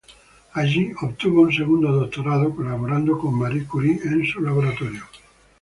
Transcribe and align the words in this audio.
Allí 0.53 0.91
obtuvo 1.03 1.41
un 1.43 1.53
segundo 1.53 1.91
doctorado, 1.91 2.55
colaborando 2.55 3.19
con 3.19 3.37
Marie 3.37 3.65
Curie 3.65 3.99
en 4.03 4.25
su 4.25 4.41
laboratorio. 4.41 5.03